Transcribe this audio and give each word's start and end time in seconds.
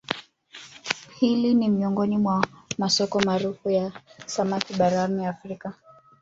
Hili 1.19 1.53
ni 1.53 1.69
miongoni 1.69 2.17
mwa 2.17 2.47
masoko 2.77 3.19
maarufu 3.19 3.69
ya 3.69 3.91
samaki 4.25 4.73
barani 4.73 5.25
Afrika 5.25 5.73